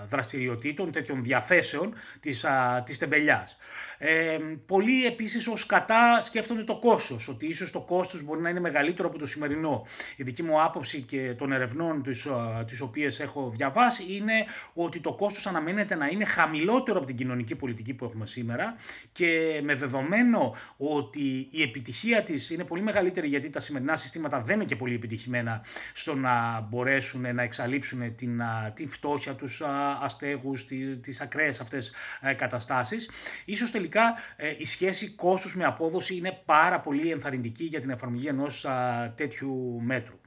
δραστηριοτήτων, 0.08 0.92
τέτοιων 0.92 1.22
διαθέσεων 1.22 1.94
της, 2.20 2.44
της 2.84 2.98
τεμπελιάς. 2.98 3.56
Ε, 3.98 4.38
πολλοί 4.66 5.06
επίσης 5.06 5.46
ως 5.48 5.66
κατά 5.66 6.20
σκέφτονται 6.20 6.64
το 6.64 6.78
κόστος, 6.78 7.28
ότι 7.28 7.46
ίσως 7.46 7.70
το 7.70 7.80
κόστος 7.80 8.22
μπορεί 8.22 8.40
να 8.40 8.48
είναι 8.48 8.60
μεγαλύτερο 8.60 9.08
από 9.08 9.18
το 9.18 9.26
σημερινό. 9.26 9.86
Η 10.16 10.22
δική 10.22 10.42
μου 10.42 10.62
άποψη 10.62 11.02
και 11.02 11.34
των 11.38 11.52
ερευνών 11.52 12.02
τις, 12.02 12.26
τις 12.66 12.80
οποίες 12.80 13.20
έχω 13.20 13.52
διαβάσει 13.56 14.04
είναι 14.08 14.32
ότι 14.74 15.00
το 15.00 15.14
κόστος 15.14 15.46
αναμένεται 15.46 15.94
να 15.94 16.06
είναι 16.06 16.24
χαμηλότερο 16.24 16.98
από 16.98 17.06
την 17.06 17.16
κοινωνική 17.16 17.54
πολιτική 17.54 17.94
που 17.94 18.04
έχουμε 18.04 18.26
σήμερα 18.26 18.76
και 19.12 19.60
με 19.62 19.74
δεδομένο 19.74 20.56
ότι 20.76 21.48
η 21.50 21.62
επιτυχία 21.62 22.22
της 22.22 22.50
είναι 22.50 22.64
πολύ 22.64 22.82
μεγαλύτερη 22.82 23.28
γιατί 23.28 23.50
τα 23.50 23.60
σημερινά 23.60 23.96
συστήματα 23.96 24.40
δεν 24.40 24.54
είναι 24.54 24.64
και 24.64 24.76
πολύ 24.76 24.94
επιτυχημένα 24.94 25.64
στο 25.94 26.14
να 26.14 26.60
μπορέσουν 26.60 27.34
να 27.34 27.42
εξαλείψουν 27.42 28.14
την, 28.14 28.42
την 28.74 28.88
φτώχεια, 28.88 29.34
τους 29.34 29.62
αστέγους, 30.02 30.66
τις 31.00 31.20
ακραίες 31.20 31.60
αυτές 31.60 31.94
ε, 32.20 32.32
καταστάσεις. 32.32 33.10
Ίσως 33.44 33.70
τελικά 33.70 33.87
ε, 34.36 34.54
η 34.58 34.64
σχέση 34.64 35.10
κόστους 35.10 35.56
με 35.56 35.64
απόδοση 35.64 36.16
είναι 36.16 36.40
πάρα 36.44 36.80
πολύ 36.80 37.10
ενθαρρυντική 37.10 37.64
για 37.64 37.80
την 37.80 37.90
εφαρμογή 37.90 38.26
ενός 38.26 38.66
τέτοιου 39.14 39.80
μέτρου. 39.82 40.20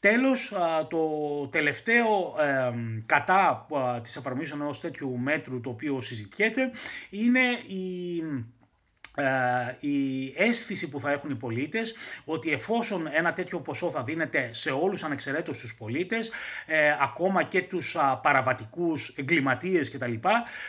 Τέλος, 0.00 0.52
το 0.88 1.08
τελευταίο 1.50 2.34
κατά 3.06 3.66
της 4.02 4.16
εφαρμογής 4.16 4.50
ενός 4.52 4.80
τέτοιου 4.80 5.18
μέτρου 5.18 5.60
το 5.60 5.70
οποίο 5.70 6.00
συζητιέται 6.00 6.70
είναι 7.10 7.40
η 7.66 8.18
ε, 8.18 8.44
η 9.80 10.32
αίσθηση 10.36 10.88
που 10.88 11.00
θα 11.00 11.10
έχουν 11.10 11.30
οι 11.30 11.34
πολίτες 11.34 11.94
ότι 12.24 12.52
εφόσον 12.52 13.08
ένα 13.12 13.32
τέτοιο 13.32 13.60
ποσό 13.60 13.90
θα 13.90 14.02
δίνεται 14.02 14.48
σε 14.52 14.70
όλους 14.70 15.02
ανεξαιρέτως 15.04 15.58
τους 15.58 15.74
πολίτες, 15.74 16.30
ε, 16.66 16.96
ακόμα 17.00 17.42
και 17.42 17.62
τους 17.62 17.96
α, 17.96 18.16
παραβατικούς 18.16 19.14
εγκληματίες 19.16 19.90
κτλ. 19.90 20.12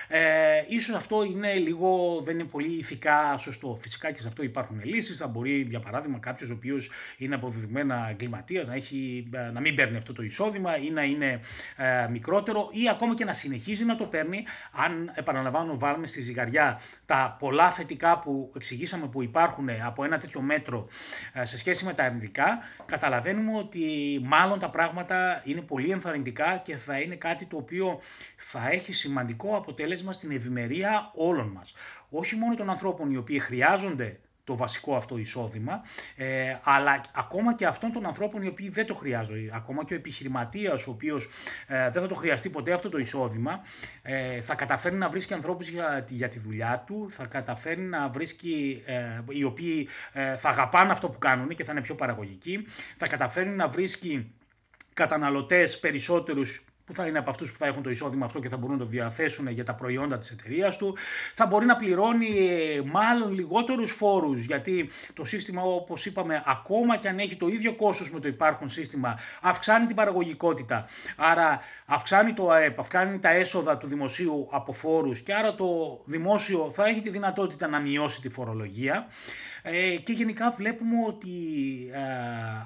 Ε, 0.08 0.64
ίσως 0.68 0.96
αυτό 0.96 1.24
είναι 1.24 1.54
λίγο, 1.54 2.22
δεν 2.26 2.40
είναι 2.40 2.48
πολύ 2.48 2.78
ηθικά 2.78 3.38
σωστό. 3.38 3.78
Φυσικά 3.82 4.12
και 4.12 4.20
σε 4.20 4.28
αυτό 4.28 4.44
υπάρχουν 4.44 4.82
λύσεις. 4.84 5.18
Θα 5.18 5.28
μπορεί, 5.28 5.62
για 5.70 5.80
παράδειγμα, 5.80 6.20
κάποιος 6.20 6.50
ο 6.50 6.54
οποίος 6.54 6.92
είναι 7.18 7.36
αποδεδειγμένα 7.36 8.08
εγκληματίας 8.10 8.68
να, 8.68 8.74
έχει, 8.74 9.30
ε, 9.34 9.52
να 9.52 9.60
μην 9.60 9.76
παίρνει 9.76 9.98
αυτό 9.98 10.14
το 10.14 10.24
εισόδημα 10.24 10.78
ή 10.78 10.90
να 10.90 11.04
είναι 11.04 11.40
ε, 11.76 12.08
μικρότερο 12.10 12.70
ή 12.72 12.90
ακόμα 12.90 13.16
και 13.16 13.26
να 13.26 13.34
συνεχίζει 13.34 13.86
να 13.86 13.96
το 13.96 14.04
παίρνει 14.04 14.46
αν, 14.72 15.12
επαναλαμβάνω, 15.16 15.78
βάλουμε 15.78 16.08
στη 16.08 16.22
ζυγαριά 16.22 16.82
τα 17.06 17.36
πολλά 17.40 17.72
θετικά 17.72 18.20
που 18.20 18.35
εξηγήσαμε 18.56 19.08
που 19.08 19.24
υπάρχουν 19.24 19.70
από 19.86 20.04
ένα 20.04 20.18
τέτοιο 20.18 20.42
μέτρο 20.42 20.88
ε, 21.34 21.46
σε 21.46 21.58
σχέση 21.58 21.86
με 21.86 21.94
τα 21.94 22.04
αρνητικά, 22.04 22.60
καταλαβαίνουμε 22.86 23.58
ότι 23.58 23.86
μάλλον 24.24 24.60
τα 24.60 24.70
πράγματα 24.70 25.42
είναι 25.46 25.62
πολύ 25.62 25.90
ενθαρρυντικά 25.90 26.58
και 26.58 26.76
θα 26.76 27.00
είναι 27.00 27.16
κάτι 27.16 27.46
το 27.46 27.58
οποίο 27.58 28.00
θα 28.38 28.70
έχει 28.72 28.94
σημαντικό 28.94 29.56
αποτέλεσμα 29.56 30.12
στην 30.12 30.32
ευημερία 30.32 31.12
όλων 31.16 31.48
μας. 31.48 31.74
Όχι 32.10 32.36
μόνο 32.36 32.56
των 32.56 32.70
ανθρώπων 32.70 33.12
οι 33.12 33.18
οποίοι 33.18 33.40
χρειάζονται 33.40 34.20
το 34.46 34.56
βασικό 34.56 34.96
αυτό 34.96 35.18
εισόδημα, 35.18 35.82
ε, 36.16 36.58
αλλά 36.64 37.02
ακόμα 37.14 37.56
και 37.56 37.66
αυτών 37.66 37.92
των 37.92 38.06
ανθρώπων 38.06 38.42
οι 38.42 38.48
οποίοι 38.48 38.70
δεν 38.70 38.86
το 38.86 38.94
χρειάζονται. 38.94 39.52
Ακόμα 39.54 39.84
και 39.84 39.94
ο 39.94 39.96
επιχειρηματίας 39.96 40.88
ο 40.88 40.92
οποίος 40.92 41.30
ε, 41.68 41.90
δεν 41.90 42.02
θα 42.02 42.08
το 42.08 42.16
χρειαστεί 42.16 42.50
ποτέ 42.50 42.74
αυτό 42.74 42.90
το 42.90 42.98
εισόδημα, 42.98 43.62
ε, 44.02 44.42
θα 44.42 44.56
καταφέρει 44.56 44.96
να 44.96 45.10
βρίσκει 45.10 45.34
ανθρώπους 45.34 45.68
για, 45.68 46.06
για 46.10 46.30
τη 46.30 46.40
δουλειά 46.40 46.84
του, 46.88 47.08
θα 47.10 47.26
καταφέρει 47.26 47.82
να 47.82 48.10
βρίσκει 48.10 48.84
ε, 48.86 49.22
οι 49.30 49.44
οποίοι 49.44 49.88
ε, 50.14 50.38
θα 50.38 50.50
αγαπάνε 50.50 50.92
αυτό 50.92 51.10
που 51.10 51.18
κάνουν 51.18 51.48
και 51.48 51.64
θα 51.64 51.72
είναι 51.72 51.82
πιο 51.82 51.96
παραγωγικοί, 51.96 52.66
θα 52.98 53.08
καταφέρει 53.08 53.50
να 53.50 53.68
βρίσκει 53.68 54.34
καταναλωτές 54.94 55.80
περισσότερους 55.80 56.66
που 56.86 56.94
θα 56.94 57.08
είναι 57.08 57.18
από 57.18 57.30
αυτούς 57.30 57.52
που 57.52 57.58
θα 57.58 57.66
έχουν 57.66 57.84
το 57.84 57.90
εισόδημα 57.90 58.26
αυτό 58.26 58.40
και 58.40 58.50
θα 58.50 58.58
μπορούν 58.58 58.78
να 58.78 58.84
το 58.84 58.90
διαθέσουν 58.90 59.48
για 59.48 59.64
τα 59.64 59.74
προϊόντα 59.76 60.18
της 60.18 60.32
εταιρείας 60.32 60.78
του. 60.78 60.98
Θα 61.34 61.46
μπορεί 61.46 61.66
να 61.66 61.76
πληρώνει 61.76 62.50
ε, 62.50 62.82
μάλλον 62.86 63.34
λιγότερους 63.34 63.92
φόρους, 63.92 64.44
γιατί 64.44 64.90
το 65.14 65.26
σύστημα, 65.26 65.62
όπως 65.62 66.06
είπαμε, 66.06 66.44
ακόμα 66.46 66.98
και 66.98 67.08
αν 67.08 67.20
έχει 67.20 67.36
το 67.36 67.48
ίδιο 67.48 67.76
κόστος 67.76 68.12
με 68.12 68.20
το 68.20 68.28
υπάρχον 68.28 68.70
σύστημα, 68.70 69.20
αυξάνει 69.42 69.86
την 69.86 69.96
παραγωγικότητα. 69.96 70.88
Άρα 71.16 71.60
αυξάνει 71.86 72.34
το 72.34 72.50
ΑΕΠ, 72.50 72.80
αυξάνει 72.80 73.20
τα 73.20 73.30
έσοδα 73.30 73.78
του 73.78 73.88
δημοσίου 73.88 74.48
από 74.52 74.74
φόρους 74.74 75.20
και 75.20 75.34
άρα 75.34 75.56
το 75.56 76.02
δημόσιο 76.06 76.72
θα 76.72 76.86
έχει 76.86 77.02
τη 77.02 77.10
δυνατότητα 77.10 77.68
να 77.68 77.80
μειώσει 77.80 78.22
τη 78.22 78.30
φορολογία. 78.30 79.08
Ε, 79.68 79.96
και 79.96 80.12
γενικά 80.12 80.52
βλέπουμε 80.52 80.96
ότι 81.08 81.30
ε, 81.94 82.00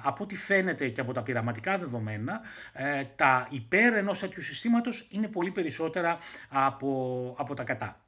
από 0.02 0.24
ό,τι 0.24 0.36
φαίνεται 0.36 0.88
και 0.88 1.00
από 1.00 1.12
τα 1.12 1.22
πειραματικά 1.22 1.78
δεδομένα, 1.78 2.40
ε, 2.72 3.04
τα 3.16 3.46
υπέρ 3.50 3.94
ενός 3.94 4.18
τέτοιου 4.18 4.42
συστήματος 4.42 5.08
είναι 5.10 5.28
πολύ 5.28 5.50
περισσότερα 5.50 6.18
από, 6.48 7.34
από 7.38 7.54
τα 7.54 7.64
κατά. 7.64 8.00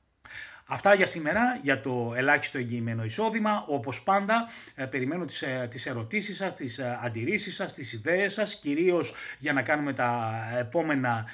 Αυτά 0.66 0.94
για 0.94 1.06
σήμερα 1.06 1.58
για 1.62 1.80
το 1.80 2.12
ελάχιστο 2.16 2.58
εγγυημένο 2.58 3.04
εισόδημα. 3.04 3.64
Όπως 3.68 4.02
πάντα 4.02 4.48
περιμένω 4.90 5.24
τις, 5.24 5.44
τις 5.68 5.86
ερωτήσεις 5.86 6.36
σας, 6.36 6.54
τις 6.54 6.80
αντιρρήσεις 6.80 7.54
σας, 7.54 7.74
τις 7.74 7.92
ιδέες 7.92 8.32
σας, 8.32 8.54
κυρίως 8.60 9.14
για 9.38 9.52
να 9.52 9.62
κάνουμε 9.62 9.92
τα 9.92 10.32
επόμενα 10.58 11.26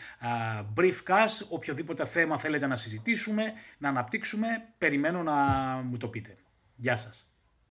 briefcast, 0.76 1.46
οποιοδήποτε 1.48 2.04
θέμα 2.04 2.38
θέλετε 2.38 2.66
να 2.66 2.76
συζητήσουμε, 2.76 3.52
να 3.78 3.88
αναπτύξουμε, 3.88 4.46
περιμένω 4.78 5.22
να 5.22 5.34
μου 5.84 5.96
το 5.96 6.08
πείτε. 6.08 6.36
Γεια 6.76 6.96
σας. 6.96 7.28